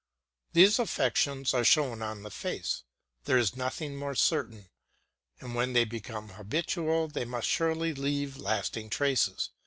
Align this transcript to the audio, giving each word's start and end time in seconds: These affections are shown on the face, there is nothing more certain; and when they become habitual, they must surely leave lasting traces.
These 0.53 0.79
affections 0.79 1.53
are 1.53 1.63
shown 1.63 2.01
on 2.01 2.23
the 2.23 2.31
face, 2.31 2.81
there 3.25 3.37
is 3.37 3.55
nothing 3.55 3.95
more 3.95 4.15
certain; 4.15 4.67
and 5.39 5.53
when 5.53 5.73
they 5.73 5.85
become 5.85 6.29
habitual, 6.29 7.07
they 7.07 7.23
must 7.23 7.47
surely 7.47 7.93
leave 7.93 8.35
lasting 8.37 8.89
traces. 8.89 9.51